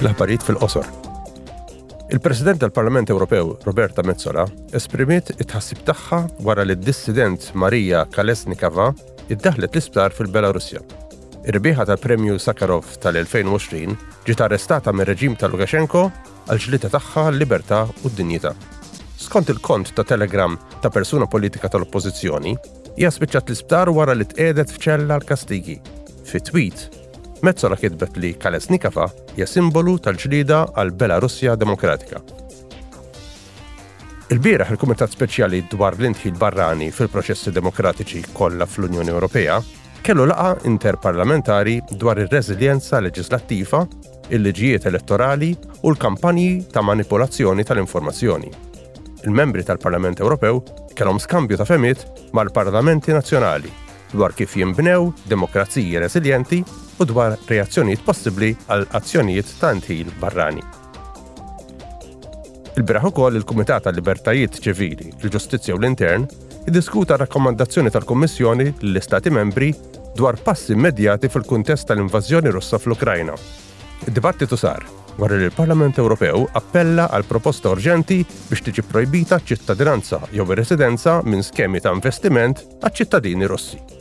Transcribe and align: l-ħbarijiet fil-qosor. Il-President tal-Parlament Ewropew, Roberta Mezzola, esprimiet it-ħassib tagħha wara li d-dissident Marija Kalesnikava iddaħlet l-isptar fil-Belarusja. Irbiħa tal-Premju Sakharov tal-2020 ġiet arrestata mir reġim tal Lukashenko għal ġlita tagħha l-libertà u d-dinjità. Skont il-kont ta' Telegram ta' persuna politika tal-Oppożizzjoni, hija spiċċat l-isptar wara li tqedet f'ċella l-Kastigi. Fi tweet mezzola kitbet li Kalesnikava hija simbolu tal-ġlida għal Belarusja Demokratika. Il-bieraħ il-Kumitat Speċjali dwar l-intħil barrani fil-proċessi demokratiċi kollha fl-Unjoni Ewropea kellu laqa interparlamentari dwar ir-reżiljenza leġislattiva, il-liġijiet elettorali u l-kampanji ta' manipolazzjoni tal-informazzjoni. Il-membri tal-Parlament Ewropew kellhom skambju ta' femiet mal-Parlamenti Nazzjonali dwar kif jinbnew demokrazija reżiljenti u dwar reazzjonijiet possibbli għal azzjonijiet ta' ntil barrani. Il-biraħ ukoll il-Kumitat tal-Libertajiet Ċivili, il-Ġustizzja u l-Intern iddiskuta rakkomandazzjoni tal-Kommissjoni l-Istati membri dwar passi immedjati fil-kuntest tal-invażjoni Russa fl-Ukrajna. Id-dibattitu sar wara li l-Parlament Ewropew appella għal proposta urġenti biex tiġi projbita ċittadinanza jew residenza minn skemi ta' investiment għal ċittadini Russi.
l-ħbarijiet 0.00 0.44
fil-qosor. 0.46 0.86
Il-President 2.14 2.60
tal-Parlament 2.62 3.10
Ewropew, 3.12 3.54
Roberta 3.66 4.02
Mezzola, 4.06 4.44
esprimiet 4.72 5.32
it-ħassib 5.42 5.80
tagħha 5.88 6.20
wara 6.46 6.62
li 6.64 6.76
d-dissident 6.78 7.48
Marija 7.58 8.04
Kalesnikava 8.14 8.92
iddaħlet 9.28 9.74
l-isptar 9.74 10.14
fil-Belarusja. 10.16 10.80
Irbiħa 11.50 11.84
tal-Premju 11.90 12.38
Sakharov 12.40 12.88
tal-2020 13.02 13.96
ġiet 14.28 14.42
arrestata 14.46 14.92
mir 14.94 15.08
reġim 15.10 15.34
tal 15.40 15.50
Lukashenko 15.56 16.04
għal 16.48 16.62
ġlita 16.68 16.92
tagħha 16.94 17.26
l-libertà 17.32 17.82
u 17.90 18.12
d-dinjità. 18.12 18.54
Skont 19.18 19.50
il-kont 19.52 19.90
ta' 19.98 20.06
Telegram 20.06 20.54
ta' 20.80 20.92
persuna 20.94 21.26
politika 21.28 21.68
tal-Oppożizzjoni, 21.74 22.54
hija 22.96 23.10
spiċċat 23.12 23.50
l-isptar 23.50 23.90
wara 23.92 24.14
li 24.16 24.28
tqedet 24.30 24.70
f'ċella 24.72 25.18
l-Kastigi. 25.20 25.76
Fi 26.24 26.40
tweet 26.46 26.86
mezzola 27.42 27.76
kitbet 27.78 28.16
li 28.18 28.32
Kalesnikava 28.40 29.08
hija 29.36 29.46
simbolu 29.46 29.98
tal-ġlida 30.02 30.60
għal 30.74 30.90
Belarusja 30.98 31.56
Demokratika. 31.58 32.20
Il-bieraħ 34.32 34.74
il-Kumitat 34.74 35.14
Speċjali 35.14 35.62
dwar 35.72 35.96
l-intħil 35.96 36.34
barrani 36.40 36.90
fil-proċessi 36.92 37.52
demokratiċi 37.56 38.24
kollha 38.36 38.66
fl-Unjoni 38.68 39.14
Ewropea 39.14 39.56
kellu 40.04 40.26
laqa 40.28 40.64
interparlamentari 40.68 41.78
dwar 41.94 42.20
ir-reżiljenza 42.20 43.00
leġislattiva, 43.06 43.84
il-liġijiet 44.28 44.86
elettorali 44.90 45.54
u 45.80 45.92
l-kampanji 45.94 46.66
ta' 46.74 46.84
manipolazzjoni 46.84 47.64
tal-informazzjoni. 47.64 48.50
Il-membri 49.24 49.64
tal-Parlament 49.66 50.20
Ewropew 50.20 50.60
kellhom 50.98 51.18
skambju 51.22 51.56
ta' 51.58 51.66
femiet 51.68 52.04
mal-Parlamenti 52.36 53.16
Nazzjonali 53.16 53.72
dwar 54.12 54.32
kif 54.36 54.54
jinbnew 54.56 55.10
demokrazija 55.28 56.00
reżiljenti 56.04 56.62
u 56.98 57.06
dwar 57.06 57.34
reazzjonijiet 57.48 58.02
possibbli 58.04 58.52
għal 58.66 58.86
azzjonijiet 58.98 59.52
ta' 59.60 59.72
ntil 59.78 60.10
barrani. 60.20 60.62
Il-biraħ 62.78 63.08
ukoll 63.10 63.38
il-Kumitat 63.40 63.86
tal-Libertajiet 63.88 64.58
Ċivili, 64.64 65.12
il-Ġustizzja 65.22 65.74
u 65.74 65.80
l-Intern 65.80 66.26
iddiskuta 66.68 67.16
rakkomandazzjoni 67.18 67.90
tal-Kommissjoni 67.94 68.68
l-Istati 68.90 69.32
membri 69.34 69.72
dwar 70.18 70.38
passi 70.42 70.74
immedjati 70.74 71.30
fil-kuntest 71.32 71.88
tal-invażjoni 71.90 72.52
Russa 72.54 72.78
fl-Ukrajna. 72.78 73.34
Id-dibattitu 74.06 74.56
sar 74.58 74.84
wara 75.18 75.34
li 75.34 75.48
l-Parlament 75.50 75.98
Ewropew 75.98 76.46
appella 76.58 77.08
għal 77.10 77.26
proposta 77.30 77.72
urġenti 77.74 78.22
biex 78.50 78.66
tiġi 78.70 78.86
projbita 78.86 79.40
ċittadinanza 79.42 80.22
jew 80.30 80.46
residenza 80.54 81.18
minn 81.26 81.42
skemi 81.42 81.82
ta' 81.82 81.94
investiment 81.94 82.62
għal 82.82 82.94
ċittadini 83.02 83.50
Russi. 83.54 83.97